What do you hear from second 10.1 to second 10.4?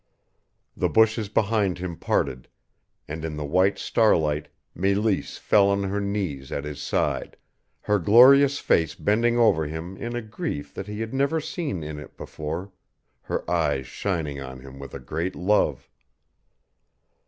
a